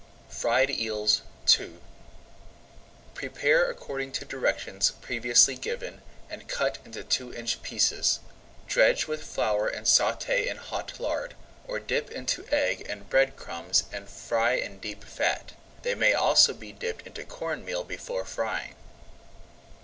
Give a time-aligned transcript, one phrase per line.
[0.31, 1.21] FRIED EELS
[1.59, 1.73] II
[3.13, 8.19] Prepare according to directions previously given and cut into two inch pieces.
[8.65, 11.35] Dredge with flour and sauté in hot lard,
[11.67, 15.51] or dip into egg and bread crumbs and fry in deep fat.
[15.83, 18.73] They may also be dipped into corn meal before frying.